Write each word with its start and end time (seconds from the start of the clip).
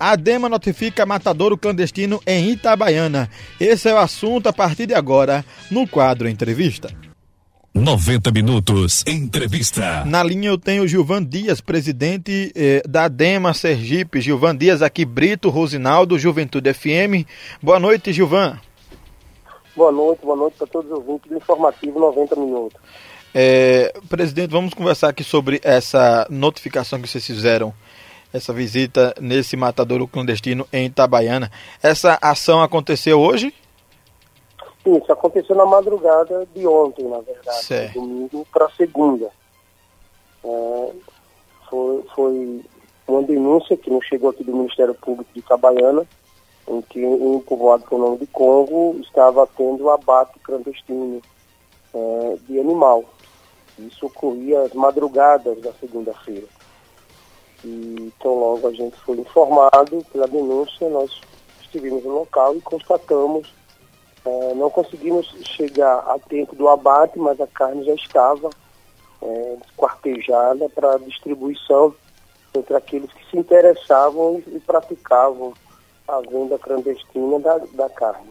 A 0.00 0.16
Dema 0.16 0.48
notifica 0.48 1.04
matadouro 1.04 1.58
clandestino 1.58 2.22
em 2.26 2.52
Itabaiana. 2.52 3.28
Esse 3.60 3.90
é 3.90 3.92
o 3.92 3.98
assunto 3.98 4.46
a 4.46 4.52
partir 4.52 4.86
de 4.86 4.94
agora 4.94 5.44
no 5.70 5.86
quadro 5.86 6.26
Entrevista. 6.26 6.88
90 7.74 8.30
minutos. 8.30 9.04
Entrevista. 9.06 10.02
Na 10.06 10.22
linha 10.22 10.48
eu 10.48 10.56
tenho 10.56 10.88
Gilvan 10.88 11.22
Dias, 11.22 11.60
presidente 11.60 12.50
eh, 12.56 12.82
da 12.88 13.08
Dema 13.08 13.52
Sergipe. 13.52 14.22
Gilvan 14.22 14.56
Dias, 14.56 14.80
aqui 14.80 15.04
Brito 15.04 15.50
Rosinaldo, 15.50 16.18
Juventude 16.18 16.72
FM. 16.72 17.28
Boa 17.62 17.78
noite, 17.78 18.10
Gilvan. 18.10 18.58
Boa 19.76 19.92
noite, 19.92 20.20
boa 20.24 20.36
noite 20.36 20.54
para 20.56 20.66
todos 20.66 20.90
os 20.90 20.96
ouvintes 20.96 21.30
do 21.30 21.36
Informativo 21.36 22.00
90 22.00 22.36
Minutos. 22.36 22.80
É, 23.34 23.92
presidente, 24.08 24.50
vamos 24.50 24.72
conversar 24.72 25.10
aqui 25.10 25.22
sobre 25.22 25.60
essa 25.62 26.26
notificação 26.30 27.00
que 27.00 27.06
vocês 27.06 27.24
fizeram, 27.24 27.72
essa 28.32 28.52
visita 28.52 29.14
nesse 29.20 29.56
matadouro 29.56 30.06
clandestino 30.06 30.66
em 30.72 30.86
Itabaiana. 30.86 31.50
Essa 31.82 32.18
ação 32.20 32.62
aconteceu 32.62 33.20
hoje? 33.20 33.54
Isso, 34.86 35.12
aconteceu 35.12 35.54
na 35.54 35.66
madrugada 35.66 36.46
de 36.54 36.66
ontem, 36.66 37.04
na 37.06 37.20
verdade, 37.20 37.64
Certo. 37.64 37.94
domingo 38.00 38.46
para 38.50 38.70
segunda. 38.70 39.30
É, 40.42 40.92
foi, 41.68 42.04
foi 42.14 42.64
uma 43.06 43.22
denúncia 43.22 43.76
que 43.76 43.90
nos 43.90 44.06
chegou 44.06 44.30
aqui 44.30 44.42
do 44.42 44.54
Ministério 44.54 44.94
Público 44.94 45.30
de 45.34 45.40
Itabaiana, 45.40 46.06
em 46.66 46.80
que 46.82 47.04
um 47.04 47.40
povoado 47.40 47.84
com 47.84 47.96
o 47.96 47.98
nome 47.98 48.18
de 48.18 48.26
Congo 48.28 48.96
estava 49.00 49.46
tendo 49.56 49.90
abate 49.90 50.38
clandestino 50.38 51.20
é, 51.92 52.36
de 52.48 52.58
animal. 52.58 53.04
Isso 53.78 54.06
ocorria 54.06 54.62
às 54.62 54.72
madrugadas 54.72 55.60
da 55.60 55.72
segunda-feira. 55.74 56.46
E 57.64 57.96
então 57.98 58.34
logo 58.34 58.66
a 58.68 58.72
gente 58.72 58.96
foi 59.00 59.18
informado 59.18 60.04
pela 60.12 60.26
denúncia, 60.26 60.88
nós 60.88 61.20
estivemos 61.60 62.02
no 62.04 62.20
local 62.20 62.56
e 62.56 62.60
constatamos 62.60 63.52
é, 64.24 64.54
não 64.54 64.68
conseguimos 64.68 65.26
chegar 65.44 65.98
a 65.98 66.18
tempo 66.18 66.54
do 66.54 66.68
abate, 66.68 67.18
mas 67.18 67.40
a 67.40 67.46
carne 67.46 67.84
já 67.84 67.94
estava 67.94 68.50
é, 69.22 69.56
esquartejada 69.66 70.68
para 70.68 70.98
distribuição 70.98 71.94
entre 72.54 72.76
aqueles 72.76 73.10
que 73.12 73.30
se 73.30 73.38
interessavam 73.38 74.42
e, 74.46 74.60
praticavam 74.60 75.54
a 76.06 76.20
venda 76.20 76.58
clandestina 76.58 77.38
da, 77.38 77.58
da 77.72 77.88
carne. 77.88 78.30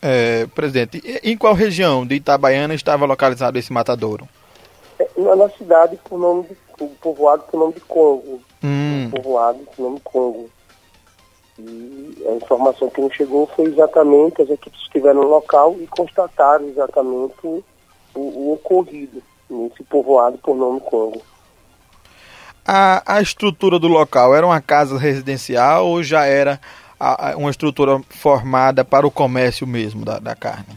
É, 0.00 0.46
presidente, 0.48 1.02
em 1.22 1.36
qual 1.36 1.54
região 1.54 2.06
de 2.06 2.16
Itabaiana 2.16 2.74
estava 2.74 3.06
localizado 3.06 3.58
esse 3.58 3.72
matadouro? 3.72 4.28
É, 4.98 5.08
na, 5.16 5.48
cidade, 5.48 5.98
com 6.04 6.16
o 6.16 6.18
nome 6.18 6.42
de, 6.44 6.56
o 6.80 6.88
povoado 7.00 7.42
com 7.44 7.56
o 7.56 7.60
nome 7.60 7.74
de 7.74 7.80
Congo. 7.80 8.40
Hum, 8.62 9.04
Um 9.06 9.10
povoado 9.10 9.60
com 9.76 9.82
o 9.82 9.84
nome 9.86 10.00
Congo. 10.02 10.50
E 11.58 12.24
a 12.28 12.32
informação 12.34 12.90
que 12.90 13.00
nos 13.00 13.14
chegou 13.14 13.46
foi 13.54 13.66
exatamente, 13.66 14.42
as 14.42 14.50
equipes 14.50 14.80
estiveram 14.80 15.22
no 15.22 15.28
local 15.28 15.76
e 15.80 15.86
constataram 15.86 16.66
exatamente 16.68 17.34
o, 17.44 17.62
o 18.14 18.52
ocorrido 18.54 19.22
nesse 19.48 19.84
povoado 19.84 20.36
por 20.38 20.56
nome 20.56 20.80
Congo. 20.80 21.22
a, 22.66 23.02
a 23.18 23.20
estrutura 23.20 23.78
do 23.78 23.86
local 23.88 24.34
era 24.34 24.44
uma 24.46 24.60
casa 24.60 24.98
residencial 24.98 25.86
ou 25.86 26.02
já 26.02 26.24
era 26.24 26.60
a- 26.98 27.30
a- 27.32 27.36
uma 27.36 27.50
estrutura 27.50 28.00
formada 28.08 28.84
para 28.84 29.06
o 29.06 29.10
comércio 29.10 29.66
mesmo 29.66 30.04
da, 30.04 30.18
da 30.18 30.34
carne? 30.34 30.76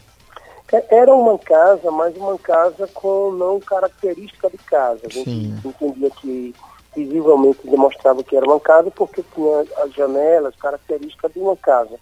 É- 0.72 0.96
Era 0.96 1.14
uma 1.14 1.38
casa, 1.38 1.90
mas 1.90 2.16
uma 2.16 2.38
casa 2.38 2.86
com 2.88 3.32
não 3.32 3.60
característica 3.60 4.50
de 4.50 4.58
casa. 4.58 5.00
A 5.06 5.08
gente 5.08 5.30
Sim. 5.30 5.60
entendia 5.64 6.10
que 6.10 6.54
visivelmente 6.94 7.66
demonstrava 7.66 8.22
que 8.22 8.36
era 8.36 8.46
uma 8.46 8.60
casa 8.60 8.90
porque 8.90 9.22
tinha 9.34 9.66
as 9.78 9.92
janelas, 9.94 10.54
características 10.56 11.32
de 11.32 11.38
uma 11.40 11.56
casa. 11.56 11.98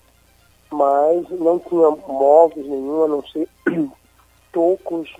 Mas 0.70 1.28
não 1.30 1.58
tinha 1.60 1.90
móveis 1.90 2.66
nenhum, 2.66 3.04
a 3.04 3.08
não 3.08 3.24
ser 3.26 3.48
tocos 4.52 5.14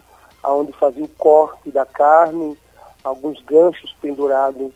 onde 0.45 0.73
fazia 0.73 1.05
o 1.05 1.09
corte 1.09 1.71
da 1.71 1.85
carne, 1.85 2.57
alguns 3.03 3.41
ganchos 3.43 3.93
pendurados 4.01 4.73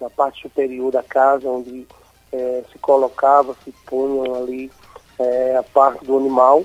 na 0.00 0.10
parte 0.10 0.42
superior 0.42 0.90
da 0.90 1.02
casa, 1.02 1.48
onde 1.48 1.86
eh, 2.32 2.64
se 2.72 2.78
colocava, 2.78 3.56
se 3.64 3.72
punham 3.86 4.34
ali 4.34 4.70
eh, 5.18 5.56
a 5.56 5.62
parte 5.62 6.04
do 6.04 6.16
animal. 6.16 6.64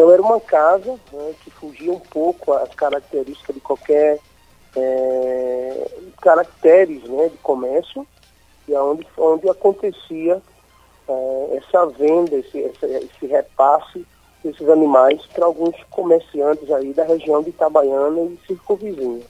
Então 0.00 0.10
era 0.10 0.22
uma 0.22 0.40
casa 0.40 0.98
né, 1.12 1.34
que 1.44 1.50
fugia 1.50 1.92
um 1.92 2.00
pouco 2.00 2.54
às 2.54 2.74
características 2.74 3.54
de 3.54 3.60
qualquer 3.60 4.18
é, 4.74 5.90
caracteres 6.22 7.04
né, 7.04 7.28
de 7.28 7.36
comércio 7.36 8.06
e 8.66 8.72
onde, 8.72 9.06
onde 9.18 9.46
acontecia 9.50 10.40
é, 11.06 11.58
essa 11.58 11.84
venda, 11.84 12.34
esse, 12.34 12.60
esse, 12.60 12.86
esse 12.86 13.26
repasse 13.26 14.06
desses 14.42 14.66
animais 14.70 15.20
para 15.34 15.44
alguns 15.44 15.76
comerciantes 15.90 16.70
aí 16.70 16.94
da 16.94 17.04
região 17.04 17.42
de 17.42 17.50
Itabaiana 17.50 18.22
e 18.22 18.40
circunvizinha. 18.46 19.26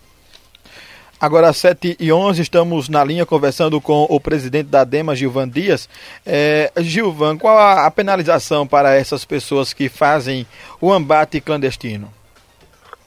Agora, 1.20 1.50
às 1.50 1.58
7 1.58 1.96
e 2.00 2.10
11 2.10 2.40
estamos 2.40 2.88
na 2.88 3.04
linha 3.04 3.26
conversando 3.26 3.78
com 3.80 4.06
o 4.08 4.18
presidente 4.18 4.68
da 4.68 4.84
DEMA, 4.84 5.14
Gilvan 5.14 5.48
Dias. 5.48 5.86
É, 6.24 6.72
Gilvan, 6.78 7.36
qual 7.36 7.58
a, 7.58 7.86
a 7.86 7.90
penalização 7.90 8.66
para 8.66 8.94
essas 8.94 9.24
pessoas 9.24 9.74
que 9.74 9.88
fazem 9.90 10.46
o 10.80 10.94
embate 10.96 11.38
clandestino? 11.40 12.08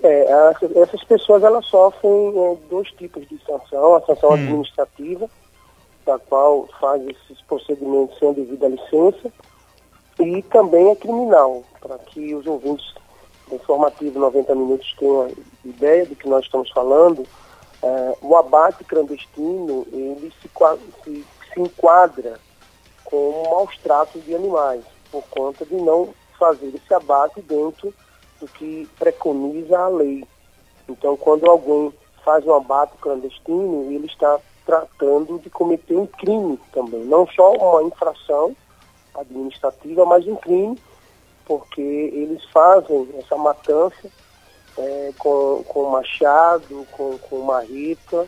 É, 0.04 0.32
as- 0.52 0.76
essas 0.76 1.04
pessoas 1.06 1.42
elas 1.44 1.66
sofrem 1.66 2.12
é, 2.38 2.58
dois 2.70 2.88
tipos 2.92 3.28
de 3.28 3.40
sanção, 3.48 3.96
a 3.96 4.02
sanção 4.02 4.30
Hum. 4.30 4.34
administrativa, 4.34 5.28
da 6.06 6.20
qual 6.20 6.70
faz 6.80 7.02
esses 7.08 7.42
procedimentos 7.48 8.20
sem 8.20 8.32
devida 8.34 8.68
licença, 8.68 9.32
e 10.20 10.42
também 10.44 10.92
a 10.92 10.96
criminal, 10.96 11.64
para 11.82 11.98
que 11.98 12.36
os 12.36 12.46
ouvintes 12.46 12.86
do 13.50 13.56
informativo 13.56 14.20
90 14.20 14.54
minutos 14.54 14.94
tenham 15.00 15.32
ideia 15.66 16.06
do 16.06 16.16
que 16.16 16.28
nós 16.30 16.46
estamos 16.46 16.70
falando. 16.72 17.26
É, 17.84 18.18
o 18.22 18.36
abate 18.38 18.84
clandestino 18.86 19.86
ele 19.92 20.32
se, 20.42 20.50
se, 21.04 21.26
se 21.54 21.60
enquadra 21.60 22.40
como 23.04 23.50
maus 23.52 23.78
tratos 23.78 24.24
de 24.24 24.34
animais, 24.34 24.84
por 25.12 25.24
conta 25.26 25.66
de 25.66 25.76
não 25.76 26.14
fazer 26.40 26.74
esse 26.74 26.94
abate 26.94 27.42
dentro 27.42 27.94
do 28.40 28.48
que 28.48 28.90
preconiza 28.98 29.78
a 29.78 29.88
lei. 29.90 30.26
Então, 30.88 31.16
quando 31.18 31.46
alguém 31.46 31.94
faz 32.24 32.46
um 32.46 32.54
abate 32.54 32.98
clandestino, 32.98 33.92
ele 33.92 34.08
está 34.08 34.40
tratando 34.66 35.38
de 35.40 35.50
cometer 35.50 35.98
um 35.98 36.08
crime 36.08 36.58
também, 36.72 37.04
não 37.04 37.28
só 37.28 37.52
uma 37.52 37.84
infração 37.84 38.56
administrativa, 39.14 40.06
mas 40.06 40.26
um 40.26 40.38
crime, 40.38 40.80
porque 41.46 41.82
eles 41.82 42.44
fazem 42.46 43.10
essa 43.20 43.36
matança 43.36 44.10
é, 44.78 45.12
com, 45.18 45.64
com 45.68 45.90
machado, 45.90 46.88
com, 46.92 47.18
com 47.18 47.40
marreta, 47.42 48.28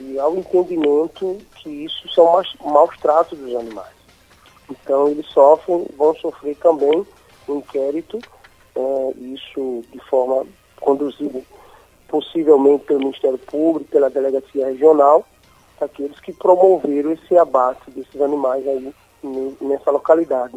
e 0.00 0.18
ao 0.18 0.36
entendimento 0.36 1.38
que 1.56 1.68
isso 1.68 2.08
são 2.12 2.32
maus, 2.32 2.56
maus 2.64 2.96
tratos 2.98 3.38
dos 3.38 3.54
animais. 3.54 3.94
Então 4.70 5.08
eles 5.08 5.26
sofrem, 5.26 5.86
vão 5.96 6.14
sofrer 6.16 6.56
também 6.56 7.06
um 7.48 7.56
inquérito, 7.56 8.18
é, 8.74 9.10
isso 9.18 9.84
de 9.92 10.00
forma 10.08 10.46
conduzida 10.80 11.40
possivelmente 12.08 12.84
pelo 12.84 13.00
Ministério 13.00 13.38
Público, 13.38 13.90
pela 13.90 14.08
Delegacia 14.08 14.66
Regional, 14.66 15.26
aqueles 15.80 16.18
que 16.20 16.32
promoveram 16.32 17.12
esse 17.12 17.36
abate 17.36 17.90
desses 17.90 18.20
animais 18.20 18.66
aí 18.66 18.94
ne- 19.22 19.56
nessa 19.60 19.90
localidade. 19.90 20.54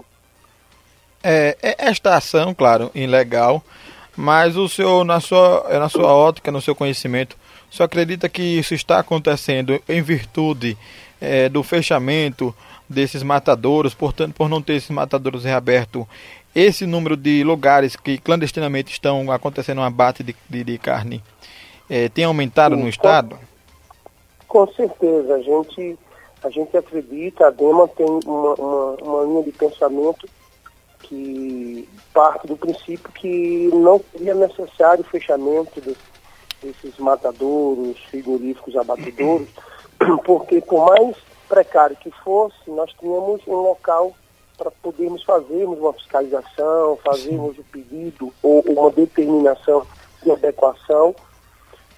É, 1.23 1.57
é 1.61 1.75
esta 1.89 2.15
ação, 2.15 2.53
claro, 2.53 2.91
ilegal, 2.93 3.63
mas 4.17 4.57
o 4.57 4.67
senhor, 4.67 5.05
na 5.05 5.19
sua, 5.19 5.63
na 5.79 5.87
sua 5.87 6.11
ótica, 6.13 6.51
no 6.51 6.59
seu 6.61 6.73
conhecimento, 6.75 7.37
o 7.71 7.75
senhor 7.75 7.85
acredita 7.85 8.27
que 8.27 8.41
isso 8.41 8.73
está 8.73 8.99
acontecendo 8.99 9.79
em 9.87 10.01
virtude 10.01 10.75
é, 11.21 11.47
do 11.47 11.61
fechamento 11.61 12.53
desses 12.89 13.21
matadouros, 13.21 13.93
portanto, 13.93 14.33
por 14.33 14.49
não 14.49 14.61
ter 14.61 14.73
esses 14.73 14.89
matadouros 14.89 15.43
reabertos, 15.43 16.05
esse 16.55 16.85
número 16.87 17.15
de 17.15 17.43
lugares 17.43 17.95
que 17.95 18.17
clandestinamente 18.17 18.91
estão 18.91 19.31
acontecendo 19.31 19.79
um 19.79 19.83
abate 19.83 20.23
de, 20.23 20.35
de, 20.49 20.63
de 20.63 20.77
carne 20.77 21.21
é, 21.89 22.09
tem 22.09 22.25
aumentado 22.25 22.73
Sim, 22.75 22.79
no 22.79 22.85
com- 22.85 22.89
estado? 22.89 23.39
Com 24.47 24.67
certeza, 24.73 25.35
a 25.35 25.41
gente, 25.41 25.99
a 26.43 26.49
gente 26.49 26.75
acredita, 26.75 27.47
a 27.47 27.51
DEMA 27.51 27.87
tem 27.89 28.05
uma, 28.25 28.53
uma, 28.55 28.91
uma 29.03 29.23
linha 29.25 29.43
de 29.43 29.51
pensamento 29.51 30.27
que 31.03 31.87
parte 32.13 32.47
do 32.47 32.57
princípio 32.57 33.11
que 33.13 33.69
não 33.73 34.01
seria 34.11 34.33
necessário 34.33 35.01
o 35.01 35.07
fechamento 35.07 35.79
de- 35.81 35.95
desses 36.61 36.97
matadouros, 36.97 37.97
frigoríficos, 38.05 38.75
abatedouros, 38.75 39.47
porque 40.25 40.59
por 40.61 40.85
mais 40.87 41.15
precário 41.47 41.95
que 41.97 42.11
fosse, 42.23 42.57
nós 42.67 42.91
tínhamos 42.99 43.41
um 43.47 43.55
local 43.55 44.13
para 44.57 44.71
podermos 44.71 45.23
fazermos 45.23 45.77
uma 45.79 45.93
fiscalização, 45.93 46.97
fazermos 47.05 47.57
o 47.59 47.63
pedido 47.65 48.33
ou 48.41 48.61
uma 48.61 48.89
determinação 48.89 49.85
de 50.23 50.31
adequação. 50.31 51.15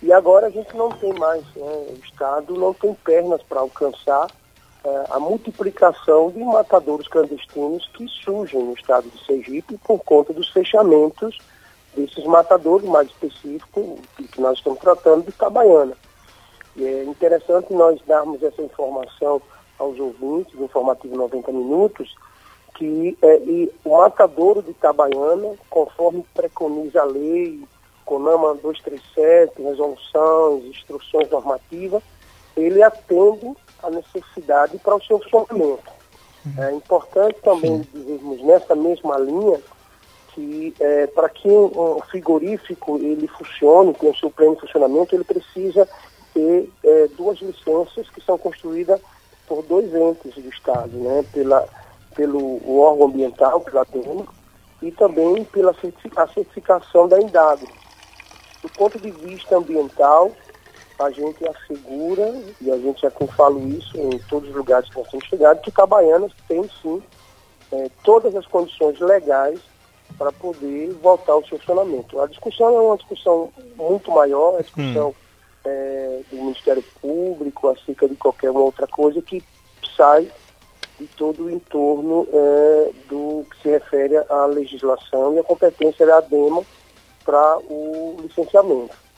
E 0.04 0.12
agora 0.12 0.48
a 0.48 0.50
gente 0.50 0.76
não 0.76 0.90
tem 0.90 1.14
mais, 1.14 1.42
né? 1.56 1.86
o 1.90 1.98
Estado 2.04 2.54
não 2.54 2.74
tem 2.74 2.94
pernas 2.94 3.42
para 3.44 3.62
alcançar 3.62 4.28
a 5.10 5.20
multiplicação 5.20 6.32
de 6.32 6.40
matadouros 6.40 7.08
clandestinos 7.08 7.90
que 7.94 8.08
surgem 8.08 8.64
no 8.64 8.74
estado 8.74 9.10
de 9.10 9.26
Sergipe 9.26 9.78
por 9.84 10.00
conta 10.00 10.32
dos 10.34 10.50
fechamentos 10.50 11.38
desses 11.96 12.24
matadouros, 12.26 12.88
mais 12.88 13.08
específico, 13.10 14.00
que 14.16 14.40
nós 14.40 14.58
estamos 14.58 14.80
tratando 14.80 15.24
de 15.24 15.30
Itabaiana. 15.30 15.98
E 16.76 16.86
é 16.86 17.04
interessante 17.04 17.74
nós 17.74 18.00
darmos 18.08 18.42
essa 18.42 18.62
informação 18.62 19.42
aos 19.78 20.00
ouvintes 20.00 20.56
do 20.56 20.66
Informativo 20.66 21.16
90 21.16 21.52
Minutos, 21.52 22.16
que 22.76 23.18
é, 23.22 23.42
o 23.84 23.98
matadouro 23.98 24.62
de 24.62 24.72
Itabaiana, 24.72 25.56
conforme 25.70 26.24
preconiza 26.34 27.02
a 27.02 27.06
lei, 27.06 27.62
CONAMA 28.06 28.56
237, 28.56 29.62
resoluções, 29.62 30.66
instruções 30.66 31.30
normativas, 31.30 32.02
ele 32.56 32.82
atende 32.82 33.56
a 33.84 33.90
necessidade 33.90 34.78
para 34.80 34.96
o 34.96 35.04
seu 35.04 35.20
funcionamento. 35.20 36.00
É 36.58 36.72
importante 36.72 37.38
também 37.42 37.86
dizermos 37.94 38.42
nessa 38.44 38.76
mesma 38.76 39.18
linha 39.18 39.60
que 40.34 40.74
é, 40.80 41.08
para 41.08 41.28
que 41.28 41.50
um, 41.50 42.00
frigorífico 42.10 42.98
ele 42.98 43.28
funcione, 43.28 43.94
tenha 43.94 44.12
o 44.12 44.16
seu 44.16 44.30
pleno 44.30 44.56
funcionamento, 44.56 45.16
ele 45.16 45.24
precisa 45.24 45.88
ter 46.34 46.70
é, 46.84 47.08
duas 47.18 47.40
licenças 47.40 48.10
que 48.10 48.22
são 48.22 48.38
construídas 48.38 49.02
por 49.48 49.64
dois 49.64 49.94
entes 49.94 50.36
do 50.36 50.50
Estado, 50.50 50.96
né? 50.98 51.26
Pela, 51.34 51.68
pelo 52.16 52.80
órgão 52.80 53.08
ambiental, 53.08 53.60
pela 53.62 53.84
DEMA, 53.84 54.26
e 54.82 54.92
também 54.92 55.44
pela 55.46 55.74
certificação 55.74 57.08
da 57.08 57.20
Indagro. 57.20 57.68
Do 58.62 58.70
ponto 58.70 59.00
de 59.00 59.12
vista 59.12 59.58
ambiental, 59.58 60.32
a 61.00 61.10
gente 61.10 61.48
assegura, 61.48 62.34
e 62.60 62.70
a 62.70 62.78
gente 62.78 63.02
já 63.02 63.12
falo 63.36 63.66
isso 63.70 63.98
em 63.98 64.20
todos 64.30 64.50
os 64.50 64.56
lugares 64.56 64.90
que 64.90 64.98
nós 64.98 65.10
temos 65.10 65.26
chegado, 65.28 65.62
que 65.62 65.72
Cabaianas 65.72 66.32
tem 66.48 66.70
sim 66.82 67.02
é, 67.72 67.90
todas 68.04 68.36
as 68.36 68.46
condições 68.46 69.00
legais 69.00 69.60
para 70.18 70.32
poder 70.34 70.92
voltar 71.02 71.34
ao 71.34 71.48
funcionamento. 71.48 72.20
A 72.20 72.28
discussão 72.28 72.76
é 72.76 72.82
uma 72.82 72.98
discussão 72.98 73.50
muito 73.78 74.12
maior, 74.12 74.58
a 74.58 74.62
discussão 74.62 75.10
hum. 75.10 75.14
é, 75.64 76.20
do 76.30 76.36
Ministério 76.36 76.84
Público 77.02 77.70
acerca 77.70 78.08
de 78.08 78.16
qualquer 78.16 78.52
outra 78.52 78.86
coisa 78.86 79.22
que 79.22 79.42
sai 79.96 80.30
de 81.00 81.08
todo 81.08 81.46
o 81.46 81.50
entorno 81.50 82.28
é, 82.34 82.92
do 83.08 83.46
que 83.50 83.62
se 83.62 83.70
refere 83.70 84.18
à 84.18 84.46
legislação 84.48 85.34
e 85.34 85.40
à 85.40 85.44
competência 85.44 86.06
da 86.06 86.18
ADEMA 86.18 86.66
para 87.24 87.58
o 87.70 88.18
licenciamento. 88.22 89.09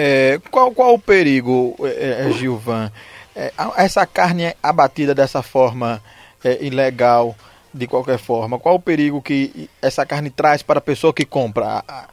É, 0.00 0.40
qual, 0.52 0.70
qual 0.70 0.94
o 0.94 0.98
perigo, 0.98 1.74
é, 1.82 2.28
é 2.28 2.30
Gilvan? 2.30 2.92
É, 3.34 3.52
essa 3.76 4.06
carne 4.06 4.54
abatida 4.62 5.12
dessa 5.12 5.42
forma 5.42 6.00
é, 6.44 6.64
ilegal, 6.64 7.34
de 7.74 7.88
qualquer 7.88 8.18
forma, 8.18 8.60
qual 8.60 8.76
o 8.76 8.80
perigo 8.80 9.20
que 9.20 9.68
essa 9.82 10.06
carne 10.06 10.30
traz 10.30 10.62
para 10.62 10.78
a 10.78 10.80
pessoa 10.80 11.12
que 11.12 11.24
compra 11.24 11.82
a, 11.86 12.08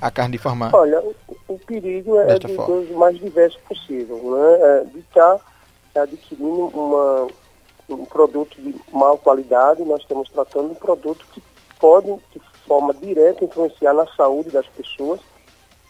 a 0.00 0.10
carne 0.10 0.32
de 0.32 0.38
forma 0.38 0.70
Olha, 0.72 1.00
o, 1.00 1.14
o 1.48 1.58
perigo 1.58 2.20
é 2.20 2.38
de 2.38 2.46
dos 2.46 2.90
mais 2.90 3.18
diversos 3.18 3.60
possível, 3.62 4.16
né? 4.16 4.90
de 4.92 4.98
estar 5.00 5.38
adquirindo 5.94 6.66
uma, 6.66 7.26
um 7.88 8.04
produto 8.04 8.60
de 8.60 8.74
má 8.92 9.16
qualidade, 9.16 9.82
nós 9.82 10.02
estamos 10.02 10.28
tratando 10.28 10.66
de 10.66 10.72
um 10.72 10.76
produto 10.76 11.26
que 11.32 11.42
pode, 11.78 12.06
de 12.32 12.40
forma 12.66 12.92
direta, 12.94 13.44
influenciar 13.44 13.94
na 13.94 14.06
saúde 14.14 14.50
das 14.50 14.66
pessoas, 14.68 15.20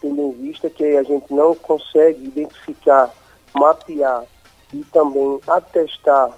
tendo 0.01 0.21
em 0.21 0.33
vista 0.33 0.71
que 0.71 0.85
a 0.97 1.03
gente 1.03 1.33
não 1.33 1.55
consegue 1.55 2.25
identificar, 2.25 3.11
mapear 3.55 4.25
e 4.73 4.85
também 4.85 5.41
atestar 5.47 6.31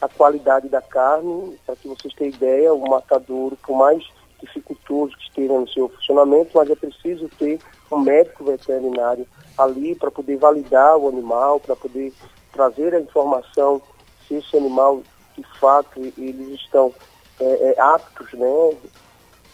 a 0.00 0.08
qualidade 0.08 0.68
da 0.68 0.80
carne, 0.80 1.58
para 1.66 1.76
que 1.76 1.88
vocês 1.88 2.14
tenham 2.14 2.32
ideia, 2.32 2.72
o 2.72 2.88
matadouro, 2.88 3.56
por 3.56 3.76
mais 3.76 4.02
dificultoso 4.40 5.14
que 5.16 5.24
esteja 5.24 5.52
no 5.52 5.68
seu 5.68 5.88
funcionamento, 5.88 6.50
mas 6.54 6.70
é 6.70 6.74
preciso 6.74 7.28
ter 7.38 7.60
um 7.92 7.98
médico 7.98 8.44
veterinário 8.44 9.26
ali 9.58 9.94
para 9.94 10.10
poder 10.10 10.38
validar 10.38 10.96
o 10.96 11.08
animal, 11.08 11.60
para 11.60 11.76
poder 11.76 12.12
trazer 12.52 12.94
a 12.94 13.00
informação 13.00 13.82
se 14.26 14.36
esse 14.36 14.56
animal, 14.56 15.02
de 15.36 15.44
fato, 15.58 16.00
eles 16.16 16.60
estão 16.60 16.94
é, 17.38 17.74
é, 17.74 17.80
aptos, 17.80 18.32
né, 18.32 18.76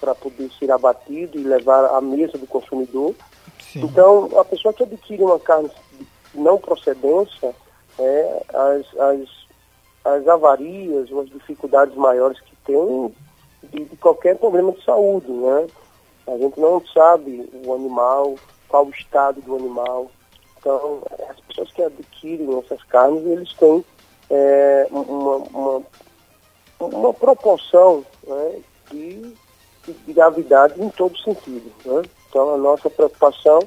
para 0.00 0.14
poder 0.14 0.50
ser 0.58 0.70
abatido 0.70 1.38
e 1.38 1.44
levar 1.44 1.86
à 1.86 2.00
mesa 2.00 2.36
do 2.36 2.46
consumidor. 2.46 3.14
Sim. 3.60 3.84
Então, 3.84 4.30
a 4.38 4.44
pessoa 4.44 4.72
que 4.72 4.82
adquire 4.82 5.22
uma 5.22 5.38
carne 5.38 5.70
de 5.94 6.06
não 6.40 6.58
procedência, 6.58 7.54
é, 7.98 8.42
as, 8.52 9.00
as, 9.00 9.28
as 10.04 10.28
avarias 10.28 11.10
ou 11.10 11.20
as 11.20 11.28
dificuldades 11.28 11.94
maiores 11.96 12.40
que 12.40 12.56
tem 12.64 13.14
de, 13.72 13.84
de, 13.84 13.96
qualquer 13.96 14.36
problema 14.36 14.72
de 14.72 14.82
saúde, 14.84 15.30
né? 15.30 15.66
A 16.26 16.36
gente 16.38 16.58
não 16.58 16.82
sabe 16.92 17.48
o 17.64 17.74
animal, 17.74 18.36
qual 18.68 18.86
o 18.86 18.90
estado 18.90 19.40
do 19.40 19.56
animal. 19.56 20.10
Então, 20.58 21.02
as 21.28 21.40
pessoas 21.40 21.72
que 21.72 21.82
adquirem 21.82 22.58
essas 22.58 22.82
carnes, 22.84 23.24
eles 23.24 23.52
têm 23.54 23.84
é, 24.28 24.88
uma, 24.90 25.36
uma, 25.36 25.82
uma, 26.80 27.14
proporção 27.14 28.04
né, 28.26 28.60
de, 28.90 29.32
de, 29.84 30.12
gravidade 30.12 30.82
em 30.82 30.88
todo 30.90 31.16
sentido. 31.18 31.72
Né? 31.84 32.02
Então, 32.36 32.52
a 32.52 32.58
nossa 32.58 32.90
preocupação, 32.90 33.60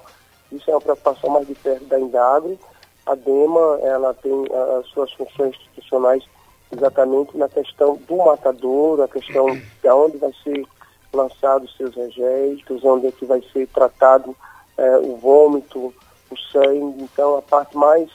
isso 0.51 0.69
é 0.69 0.75
uma 0.75 0.79
preocupação 0.79 1.31
mais 1.31 1.47
de 1.47 1.55
perto 1.55 1.85
da 1.85 1.99
Indagre, 1.99 2.59
a 3.03 3.15
DEMA 3.15 3.79
ela 3.81 4.13
tem 4.13 4.45
as 4.77 4.85
suas 4.89 5.11
funções 5.13 5.55
institucionais 5.55 6.23
exatamente 6.71 7.35
na 7.35 7.49
questão 7.49 7.95
do 7.95 8.17
matador, 8.17 9.01
a 9.01 9.07
questão 9.07 9.47
de 9.47 9.89
onde 9.89 10.17
vai 10.17 10.31
ser 10.43 10.67
lançado 11.11 11.65
os 11.65 11.75
seus 11.77 11.95
registros, 11.95 12.85
onde 12.85 13.07
é 13.07 13.11
que 13.11 13.25
vai 13.25 13.41
ser 13.51 13.67
tratado 13.69 14.35
é, 14.77 14.97
o 14.99 15.17
vômito, 15.17 15.91
o 16.29 16.37
sangue. 16.51 17.01
Então, 17.01 17.37
a 17.37 17.41
parte 17.41 17.75
mais 17.75 18.07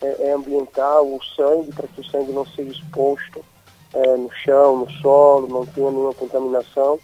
é, 0.00 0.28
é 0.28 0.32
ambiental, 0.32 1.04
o 1.04 1.22
sangue, 1.22 1.74
para 1.74 1.86
que 1.88 2.00
o 2.00 2.04
sangue 2.04 2.32
não 2.32 2.46
seja 2.46 2.70
exposto 2.70 3.44
é, 3.92 4.16
no 4.16 4.32
chão, 4.32 4.78
no 4.78 4.90
solo, 5.02 5.46
não 5.46 5.66
tenha 5.66 5.90
nenhuma 5.90 6.14
contaminação. 6.14 6.98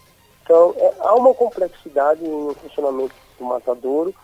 Então, 0.47 0.73
é, 0.77 0.93
há 1.01 1.13
uma 1.13 1.33
complexidade 1.33 2.23
no 2.23 2.53
funcionamento 2.53 3.13
do 3.37 3.43
matadouro 3.43 4.15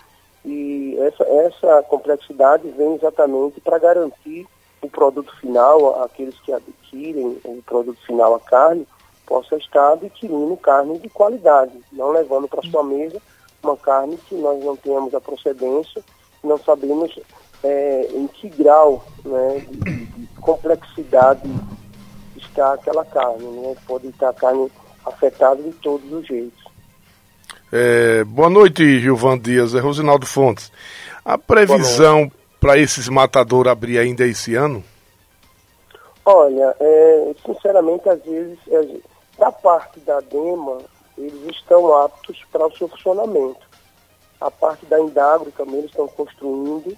e 0.45 0.97
essa, 1.01 1.23
essa 1.25 1.83
complexidade 1.83 2.65
vem 2.69 2.95
exatamente 2.95 3.59
para 3.59 3.77
garantir 3.77 4.47
o 4.81 4.87
produto 4.87 5.35
final, 5.41 6.01
aqueles 6.01 6.39
que 6.39 6.53
adquirem 6.53 7.41
o 7.43 7.61
produto 7.65 7.99
final, 8.05 8.35
a 8.35 8.39
carne, 8.39 8.87
possa 9.25 9.57
estar 9.57 9.94
adquirindo 9.94 10.56
carne 10.56 10.97
de 10.97 11.09
qualidade, 11.09 11.73
não 11.92 12.11
levando 12.11 12.47
para 12.47 12.61
sua 12.69 12.83
mesa 12.83 13.21
uma 13.61 13.75
carne 13.75 14.18
que 14.30 14.35
nós 14.35 14.63
não 14.63 14.77
tenhamos 14.77 15.13
a 15.13 15.19
procedência, 15.19 16.01
não 16.42 16.57
sabemos 16.57 17.19
é, 17.61 18.07
em 18.13 18.27
que 18.27 18.47
grau 18.47 19.03
né, 19.25 19.65
de, 19.69 20.06
de, 20.06 20.27
complexidade 20.39 21.49
está 22.37 22.73
aquela 22.73 23.03
carne. 23.03 23.45
Né? 23.45 23.75
Pode 23.85 24.07
estar 24.07 24.33
carne 24.33 24.69
afetada 25.06 25.62
de 25.62 25.72
todos 25.74 26.12
os 26.12 26.26
jeitos. 26.26 26.64
É, 27.72 28.24
boa 28.24 28.50
noite, 28.50 29.00
Gilvan 29.00 29.38
Dias. 29.38 29.74
É 29.74 29.80
Rosinaldo 29.80 30.26
Fontes. 30.26 30.72
A 31.26 31.38
previsão 31.38 32.31
para 32.60 32.78
esses 32.78 33.10
matadores 33.10 33.72
abrir 33.72 33.98
ainda 33.98 34.26
esse 34.26 34.56
ano? 34.56 34.83
Olha, 36.26 36.76
é, 36.80 37.36
sinceramente, 37.45 38.07
às 38.07 38.24
vezes, 38.24 38.57
é, 38.69 38.98
da 39.38 39.52
parte 39.52 40.00
da 40.02 40.19
DEMA, 40.22 40.80
eles 41.18 41.56
estão 41.56 41.95
aptos 41.98 42.38
para 42.52 42.68
o 42.68 42.78
seu 42.78 42.88
funcionamento. 42.88 43.62
A 44.40 44.52
parte 44.52 44.86
da 44.86 45.00
Indagro 45.00 45.52
também 45.52 45.80
eles 45.80 45.90
estão 45.90 46.07
construindo 46.07 46.95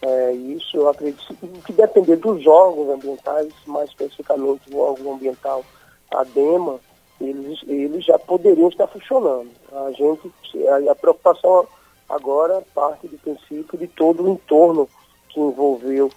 é, 0.00 0.32
isso 0.32 0.76
eu 0.76 0.88
acredito 0.88 1.34
que 1.66 1.72
depender 1.72 2.16
dos 2.16 2.46
órgãos 2.46 2.90
ambientais, 2.90 3.52
mais 3.66 3.90
especificamente 3.90 4.72
o 4.72 4.78
órgão 4.78 5.14
ambiental, 5.14 5.64
a 6.12 6.22
DEMA, 6.22 6.78
eles, 7.20 7.60
eles 7.66 8.04
já 8.04 8.18
poderiam 8.18 8.68
estar 8.68 8.86
funcionando. 8.86 9.50
A 9.72 9.90
gente, 9.92 10.32
a, 10.68 10.92
a 10.92 10.94
preocupação 10.94 11.66
agora 12.08 12.62
parte 12.74 13.06
do 13.06 13.18
princípio 13.18 13.78
de 13.78 13.86
todo 13.88 14.24
o 14.24 14.32
entorno 14.32 14.88
que 15.28 15.40
envolveu 15.40 16.10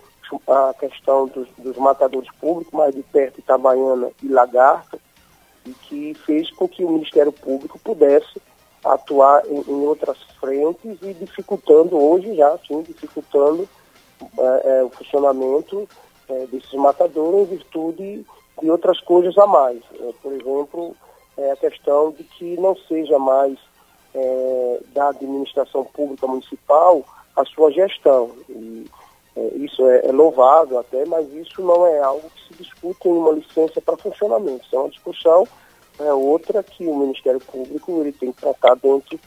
a 0.48 0.74
questão 0.80 1.28
dos, 1.28 1.48
dos 1.58 1.78
matadores 1.78 2.30
públicos, 2.40 2.72
mais 2.72 2.96
de 2.96 3.04
perto 3.04 3.40
Itabaiana 3.40 4.12
e 4.24 4.28
Lagarto, 4.30 5.00
e 5.66 5.72
que 5.72 6.14
fez 6.26 6.50
com 6.52 6.68
que 6.68 6.86
o 6.86 6.90
Ministério 6.90 7.32
Público 7.32 7.78
pudesse 7.80 8.42
atuar 8.84 9.46
em, 9.46 9.60
em 9.60 9.86
outras 9.86 10.18
frentes 10.40 10.98
e 11.02 11.14
dificultando 11.14 11.98
hoje 11.98 12.36
já, 12.36 12.58
sim, 12.68 12.82
dificultando 12.82 13.68
é, 14.38 14.80
é, 14.80 14.84
o 14.84 14.90
funcionamento 14.90 15.88
é, 16.30 16.46
desses 16.48 16.74
matadouros 16.74 17.42
em 17.42 17.58
virtude 17.58 18.26
de 18.62 18.70
outras 18.70 19.00
coisas 19.02 19.38
a 19.38 19.48
mais. 19.48 19.82
É, 20.00 20.12
por 20.22 20.34
exemplo, 20.34 20.96
é, 21.38 21.52
a 21.52 21.56
questão 21.56 22.12
de 22.12 22.24
que 22.24 22.58
não 22.60 22.76
seja 22.88 23.18
mais 23.18 23.58
é, 24.14 24.80
da 24.94 25.10
administração 25.10 25.84
pública 25.86 26.28
municipal 26.28 27.04
a 27.36 27.46
sua 27.46 27.72
gestão. 27.72 28.32
E 28.50 28.86
isso 29.56 29.86
é, 29.88 30.08
é, 30.08 30.12
louvável 30.12 30.80
até, 30.80 31.06
mas 31.06 31.32
isso 31.34 31.62
não 31.62 31.88
é 31.88 32.00
algo 32.02 32.30
que 32.30 32.48
se 32.48 32.64
discute 32.64 33.08
em 33.08 33.12
uma 33.12 33.32
licença 33.32 33.80
para 33.82 33.98
funcionamento. 33.98 34.66
Isso 34.66 34.76
é 34.76 34.80
uma 34.80 34.90
discussão 34.90 35.48
é, 36.00 36.14
outra 36.14 36.62
que 36.64 36.86
o 36.86 36.96
Ministério 36.96 37.40
Público 37.40 38.02
ele 38.02 38.12
tem 38.12 38.32
que 38.32 38.42
tratar 38.42 38.76
dentro 38.76 39.20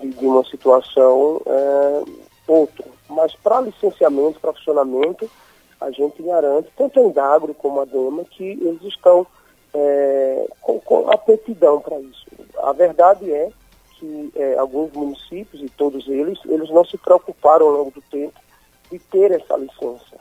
de, 0.00 0.08
de 0.08 0.26
uma 0.26 0.44
situação 0.44 1.42
é, 1.46 2.02
outra. 2.46 2.84
Mas 3.08 3.34
para 3.36 3.62
licenciamento, 3.62 4.38
para 4.38 4.52
funcionamento, 4.52 5.28
a 5.80 5.90
gente 5.90 6.22
garante, 6.22 6.68
tanto 6.76 6.98
a 6.98 7.02
Indagro 7.04 7.54
como 7.54 7.80
a 7.80 7.84
DEMA, 7.84 8.24
que 8.24 8.44
eles 8.44 8.82
estão 8.82 9.26
é, 9.72 10.48
com, 10.60 10.80
com 10.80 11.10
aptidão 11.10 11.80
para 11.80 11.98
isso. 12.00 12.26
A 12.58 12.72
verdade 12.72 13.30
é 13.32 13.50
que 13.98 14.32
é, 14.36 14.56
alguns 14.58 14.92
municípios, 14.92 15.62
e 15.62 15.68
todos 15.70 16.06
eles, 16.08 16.38
eles 16.46 16.70
não 16.70 16.84
se 16.84 16.96
preocuparam 16.96 17.66
ao 17.66 17.72
longo 17.72 17.90
do 17.90 18.02
tempo 18.02 18.38
de 18.90 18.98
ter 18.98 19.32
essa 19.32 19.56
licença. 19.56 20.16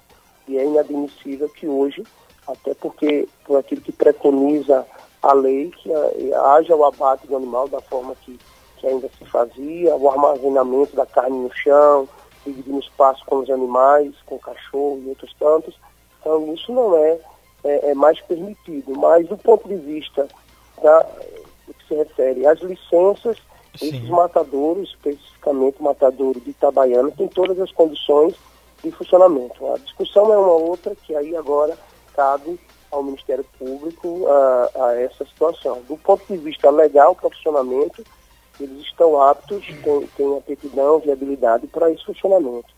E 0.48 0.58
é 0.58 0.66
inadmissível 0.66 1.50
que 1.50 1.68
hoje, 1.68 2.04
até 2.48 2.74
porque 2.74 3.28
por 3.46 3.58
aquilo 3.58 3.82
que 3.82 3.92
preconiza 3.92 4.86
a 5.22 5.34
lei, 5.34 5.72
que 5.72 5.92
haja 6.34 6.76
o 6.76 6.86
abate 6.86 7.28
do 7.28 7.36
animal 7.36 7.68
da 7.68 7.82
forma 7.82 8.16
que, 8.16 8.40
que 8.78 8.88
ainda 8.88 9.10
se 9.18 9.26
fazia, 9.26 9.96
o 9.96 10.10
armazenamento 10.10 10.96
da 10.96 11.06
carne 11.06 11.38
no 11.38 11.54
chão, 11.54 12.08
dividindo 12.48 12.80
espaço 12.80 13.24
com 13.26 13.38
os 13.38 13.50
animais, 13.50 14.14
com 14.26 14.36
o 14.36 14.40
cachorro 14.40 15.02
e 15.04 15.10
outros 15.10 15.34
tantos. 15.40 15.76
Então 16.20 16.54
isso 16.54 16.72
não 16.72 16.96
é, 16.98 17.20
é, 17.64 17.92
é 17.92 17.94
mais 17.94 18.20
permitido. 18.22 18.96
Mas 18.96 19.28
do 19.28 19.38
ponto 19.38 19.68
de 19.68 19.76
vista 19.76 20.28
da, 20.82 21.00
do 21.68 21.74
que 21.74 21.88
se 21.88 21.96
refere 21.96 22.46
às 22.46 22.60
licenças, 22.60 23.38
Sim. 23.76 23.90
esses 23.90 24.10
matadouros, 24.10 24.90
especificamente 24.90 25.80
o 25.80 25.84
matadouro 25.84 26.40
de 26.40 26.50
Itabaiana, 26.52 27.12
tem 27.12 27.28
todas 27.28 27.60
as 27.60 27.72
condições 27.72 28.36
de 28.84 28.92
funcionamento. 28.92 29.66
A 29.74 29.78
discussão 29.78 30.32
é 30.34 30.38
uma 30.38 30.54
outra 30.54 30.96
que 30.96 31.16
aí 31.16 31.36
agora 31.36 31.78
cabe 32.16 32.60
ao 32.92 33.04
Ministério 33.04 33.46
Público 33.58 34.26
a, 34.28 34.86
a 34.86 34.96
essa 34.96 35.26
situação. 35.26 35.82
Do 35.88 35.98
ponto 35.98 36.24
de 36.28 36.38
vista 36.38 36.70
legal 36.70 37.16
para 37.16 37.28
o 37.28 37.32
funcionamento, 37.32 38.04
eles 38.64 38.82
estão 38.86 39.22
aptos, 39.22 39.66
têm, 39.84 40.08
têm 40.16 40.38
aptidão, 40.38 41.00
viabilidade 41.00 41.68
para 41.68 41.92
esse 41.92 42.04
funcionamento. 42.06 42.78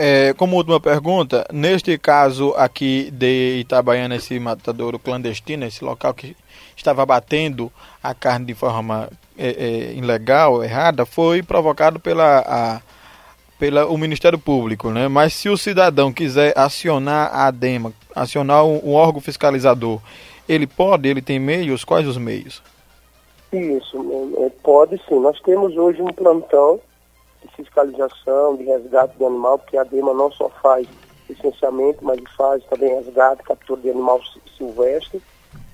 É, 0.00 0.32
como 0.34 0.56
última 0.56 0.78
pergunta, 0.78 1.44
neste 1.52 1.98
caso 1.98 2.54
aqui 2.56 3.10
de 3.10 3.58
Itabaiana, 3.58 4.14
esse 4.14 4.38
matadouro 4.38 4.96
clandestino, 4.96 5.66
esse 5.66 5.84
local 5.84 6.14
que 6.14 6.36
estava 6.76 7.04
batendo 7.04 7.72
a 8.00 8.14
carne 8.14 8.46
de 8.46 8.54
forma 8.54 9.10
é, 9.36 9.48
é, 9.48 9.92
ilegal, 9.94 10.62
errada, 10.62 11.04
foi 11.04 11.42
provocado 11.42 11.98
pela 11.98 12.38
a, 12.46 12.80
pela 13.58 13.86
o 13.86 13.98
Ministério 13.98 14.38
Público, 14.38 14.90
né? 14.90 15.08
Mas 15.08 15.34
se 15.34 15.48
o 15.48 15.56
cidadão 15.56 16.12
quiser 16.12 16.56
acionar 16.56 17.34
a 17.34 17.48
ADEMA, 17.48 17.92
acionar 18.14 18.64
um, 18.64 18.80
um 18.84 18.92
órgão 18.92 19.20
fiscalizador, 19.20 20.00
ele 20.48 20.68
pode, 20.68 21.08
ele 21.08 21.20
tem 21.20 21.40
meios? 21.40 21.82
Quais 21.82 22.06
os 22.06 22.16
meios? 22.16 22.62
Isso, 23.52 23.96
é, 24.36 24.46
é, 24.46 24.50
pode 24.62 25.00
sim. 25.08 25.18
Nós 25.20 25.40
temos 25.40 25.76
hoje 25.76 26.02
um 26.02 26.12
plantão 26.12 26.80
de 27.42 27.48
fiscalização, 27.54 28.56
de 28.56 28.64
resgate 28.64 29.16
do 29.16 29.26
animal, 29.26 29.58
porque 29.58 29.76
a 29.76 29.82
ADEMA 29.82 30.12
não 30.12 30.30
só 30.32 30.48
faz 30.62 30.86
licenciamento, 31.28 32.04
mas 32.04 32.20
faz 32.36 32.64
também 32.64 32.94
resgate, 32.94 33.42
captura 33.42 33.80
de 33.80 33.90
animal 33.90 34.20
silvestre. 34.56 35.22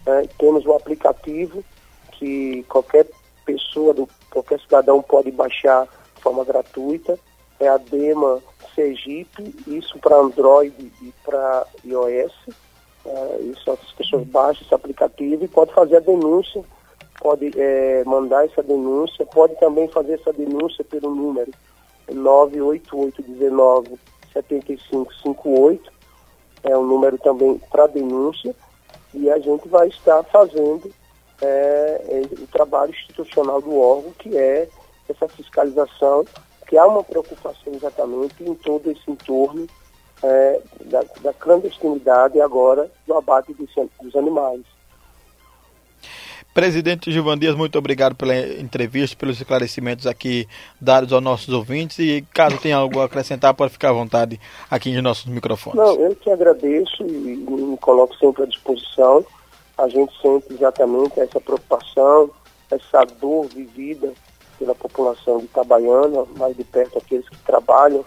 Né? 0.07 0.29
Temos 0.39 0.65
um 0.67 0.77
aplicativo 0.77 1.65
que 2.13 2.63
qualquer 2.65 3.07
pessoa, 3.45 3.95
qualquer 4.31 4.61
cidadão 4.61 5.03
pode 5.03 5.31
baixar 5.31 5.87
de 6.15 6.23
forma 6.23 6.45
gratuita 6.45 7.19
é 7.61 7.69
a 7.69 7.77
Dema 7.77 8.41
Sergipe, 8.75 9.55
isso 9.67 9.99
para 9.99 10.17
Android 10.17 10.75
e 11.03 11.13
para 11.25 11.67
iOS. 11.85 12.33
É, 13.07 13.39
isso 13.43 13.71
as 13.71 13.93
pessoas 13.93 14.27
baixam 14.27 14.63
esse 14.65 14.75
aplicativo 14.75 15.45
e 15.45 15.49
pode 15.49 15.73
fazer 15.73 15.97
a 15.97 16.01
denúncia, 16.01 16.65
pode 17.25 17.51
é, 17.59 18.05
mandar 18.05 18.45
essa 18.45 18.63
denúncia, 18.63 19.25
pode 19.25 19.59
também 19.59 19.89
fazer 19.89 20.21
essa 20.21 20.31
denúncia 20.31 20.85
pelo 20.85 21.15
número 21.15 21.51
98819 22.13 23.99
7558, 24.35 25.91
é 26.65 26.77
um 26.77 26.85
número 26.85 27.17
também 27.17 27.59
para 27.71 27.87
denúncia, 27.87 28.55
e 29.15 29.31
a 29.31 29.39
gente 29.39 29.67
vai 29.69 29.89
estar 29.89 30.23
fazendo 30.25 30.93
é, 31.41 32.05
é, 32.09 32.21
o 32.43 32.47
trabalho 32.49 32.91
institucional 32.91 33.63
do 33.63 33.75
órgão, 33.79 34.13
que 34.19 34.37
é 34.37 34.69
essa 35.09 35.27
fiscalização 35.29 36.27
que 36.67 36.77
há 36.77 36.87
uma 36.87 37.03
preocupação 37.03 37.73
exatamente 37.73 38.45
em 38.45 38.55
todo 38.55 38.91
esse 38.91 39.11
entorno 39.11 39.67
é, 40.23 40.61
da, 40.85 41.03
da, 41.23 41.33
clandestinidade 41.33 42.37
e 42.37 42.43
agora 42.43 42.91
do 43.07 43.15
abate 43.15 43.55
dos, 43.55 43.71
dos 44.03 44.15
animais. 44.15 44.74
Presidente 46.55 47.11
Gilvan 47.11 47.37
Dias, 47.37 47.57
muito 47.57 47.77
obrigado 47.77 48.15
pela 48.15 48.33
entrevista, 48.37 49.17
pelos 49.17 49.41
esclarecimentos 49.41 50.07
aqui 50.07 50.47
dados 50.81 51.13
aos 51.13 51.21
nossos 51.21 51.49
ouvintes 51.49 51.99
e 51.99 52.25
caso 52.33 52.57
tenha 52.59 52.77
algo 52.77 53.01
a 53.01 53.07
acrescentar, 53.07 53.53
pode 53.53 53.73
ficar 53.73 53.91
à 53.91 53.93
vontade 53.93 54.41
aqui 54.71 54.93
nos 54.93 55.03
nossos 55.03 55.25
microfones. 55.27 55.77
Não, 55.77 55.97
eu 55.97 56.15
que 56.15 56.31
agradeço 56.31 57.03
e 57.03 57.45
me 57.45 57.77
coloco 57.79 58.15
sempre 58.19 58.45
à 58.45 58.47
disposição. 58.47 59.27
A 59.77 59.89
gente 59.89 60.13
sente 60.23 60.55
exatamente 60.55 61.19
essa 61.19 61.41
preocupação, 61.41 62.31
essa 62.71 63.05
dor 63.21 63.49
vivida 63.49 64.13
pela 64.57 64.77
população 64.77 65.39
de 65.39 65.47
Itabaiana, 65.47 66.25
mais 66.39 66.57
de 66.57 66.63
perto 66.63 66.99
aqueles 66.99 67.29
que 67.29 67.39
trabalham. 67.39 68.05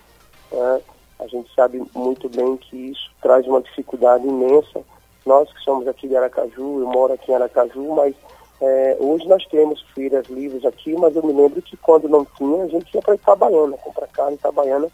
Né? 0.49 0.81
A 1.19 1.27
gente 1.27 1.53
sabe 1.53 1.83
muito 1.93 2.29
bem 2.29 2.55
que 2.55 2.77
isso 2.91 3.11
traz 3.21 3.45
uma 3.45 3.61
dificuldade 3.61 4.25
imensa. 4.25 4.79
Nós 5.25 5.51
que 5.51 5.59
somos 5.65 5.85
aqui 5.85 6.07
de 6.07 6.15
Aracaju, 6.15 6.79
eu 6.79 6.87
moro 6.87 7.11
aqui 7.11 7.29
em 7.29 7.35
Aracaju, 7.35 7.93
mas 7.93 8.15
é, 8.59 8.97
hoje 8.99 9.27
nós 9.27 9.45
temos 9.45 9.81
feiras 9.93 10.27
livres 10.27 10.65
aqui, 10.65 10.93
mas 10.93 11.15
eu 11.15 11.23
me 11.23 11.33
lembro 11.33 11.61
que 11.61 11.77
quando 11.77 12.09
não 12.09 12.25
tinha, 12.25 12.63
a 12.63 12.67
gente 12.67 12.93
ia 12.93 13.01
para 13.01 13.15
Itabaiana, 13.15 13.77
comprar 13.77 14.07
carne. 14.07 14.35
Itabaiana 14.35 14.87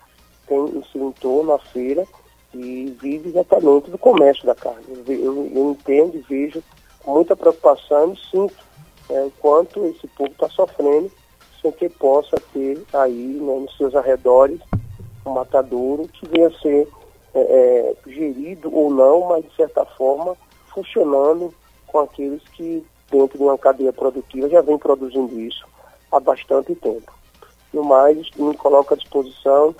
tem 0.48 0.58
em 0.58 0.84
seu 0.91 1.08
entorno 1.08 1.53
a 1.53 1.60
feira 1.60 2.05
e 2.53 2.96
vive 3.01 3.29
exatamente 3.29 3.89
do 3.89 3.98
comércio 3.98 4.46
da 4.46 4.53
carne. 4.53 4.84
Eu, 4.89 5.15
eu, 5.15 5.51
eu 5.55 5.72
entendo 5.72 6.17
e 6.17 6.22
vejo 6.22 6.62
muita 7.05 7.36
preocupação 7.36 8.13
e 8.13 8.29
sinto 8.29 8.55
é, 9.10 9.22
o 9.24 9.32
quanto 9.39 9.86
esse 9.86 10.08
povo 10.08 10.32
está 10.32 10.50
sofrendo 10.50 11.12
sem 11.62 11.72
que 11.72 11.88
possa 11.88 12.38
ter 12.53 12.84
aí 12.93 13.39
né, 13.41 13.60
nos 13.60 13.75
seus 13.77 13.96
arredores 13.96 14.60
um 15.25 15.32
matadouro 15.32 16.08
que 16.10 16.27
venha 16.27 16.48
a 16.48 16.60
ser 16.60 16.88
é, 17.34 17.39
é, 17.39 17.96
gerido 18.05 18.74
ou 18.75 18.91
não, 18.91 19.29
mas 19.29 19.46
de 19.46 19.55
certa 19.55 19.86
forma 19.86 20.36
funcionando 20.74 21.53
com 21.88 22.00
aqueles 22.00 22.41
que 22.50 22.86
dentro 23.12 23.38
de 23.38 23.43
uma 23.43 23.57
cadeia 23.57 23.93
produtiva 23.93 24.50
já 24.50 24.62
vem 24.62 24.77
produzindo 24.77 25.39
isso 25.39 25.65
há 26.12 26.19
bastante 26.19 26.75
tempo. 26.75 27.12
No 27.74 27.83
mais, 27.83 28.29
me 28.36 28.55
coloco 28.55 28.93
à 28.93 28.98
disposição 28.98 29.75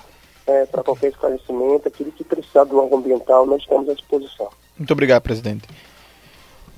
é, 0.48 0.66
para 0.66 0.84
qualquer 0.84 1.10
esclarecimento, 1.10 1.88
aquilo 1.88 2.12
que 2.12 2.24
precisar 2.24 2.64
do 2.66 2.80
órgão 2.80 3.00
ambiental, 3.00 3.46
nós 3.46 3.62
estamos 3.62 3.88
à 3.90 3.94
disposição. 3.94 4.50
Muito 4.78 4.92
obrigado, 4.92 5.22
presidente. 5.22 5.68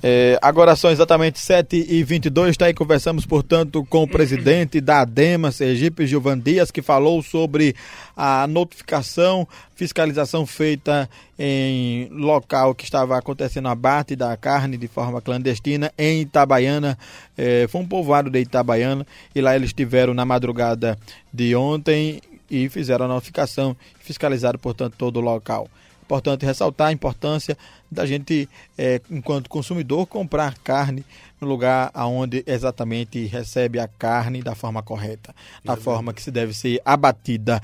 É, 0.02 0.38
agora 0.42 0.76
são 0.76 0.90
exatamente 0.90 1.40
7h22, 1.40 2.50
está 2.50 2.66
aí 2.66 2.74
conversamos, 2.74 3.24
portanto, 3.24 3.84
com 3.88 4.02
o 4.02 4.08
presidente 4.08 4.80
da 4.80 5.00
ADEMA, 5.00 5.50
Sergipe, 5.50 6.06
Gilvan 6.06 6.38
Dias, 6.38 6.70
que 6.70 6.82
falou 6.82 7.22
sobre 7.22 7.74
a 8.14 8.46
notificação, 8.46 9.48
fiscalização 9.74 10.44
feita 10.44 11.08
em 11.38 12.08
local 12.10 12.74
que 12.74 12.84
estava 12.84 13.16
acontecendo 13.16 13.68
abate 13.68 14.14
da 14.14 14.36
carne 14.36 14.76
de 14.76 14.86
forma 14.86 15.22
clandestina 15.22 15.90
em 15.96 16.20
Itabaiana, 16.20 16.98
é, 17.36 17.66
foi 17.66 17.80
um 17.80 17.86
povoado 17.86 18.28
de 18.28 18.40
Itabaiana, 18.40 19.06
e 19.34 19.40
lá 19.40 19.56
eles 19.56 19.70
estiveram 19.70 20.12
na 20.12 20.26
madrugada 20.26 20.98
de 21.32 21.56
ontem 21.56 22.20
e 22.50 22.68
fizeram 22.68 23.06
a 23.06 23.08
notificação, 23.08 23.74
fiscalizaram, 23.98 24.58
portanto, 24.58 24.94
todo 24.96 25.16
o 25.16 25.22
local. 25.22 25.68
Importante 26.06 26.46
ressaltar 26.46 26.88
a 26.88 26.92
importância 26.92 27.58
da 27.90 28.06
gente, 28.06 28.48
é, 28.76 29.00
enquanto 29.10 29.48
consumidor, 29.48 30.06
comprar 30.06 30.56
carne 30.58 31.04
no 31.40 31.46
lugar 31.46 31.90
aonde 31.92 32.42
exatamente 32.46 33.24
recebe 33.26 33.78
a 33.78 33.86
carne 33.86 34.42
da 34.42 34.54
forma 34.54 34.82
correta, 34.82 35.34
da 35.64 35.76
forma 35.76 36.12
que 36.12 36.22
se 36.22 36.30
deve 36.30 36.54
ser 36.54 36.80
abatida. 36.84 37.60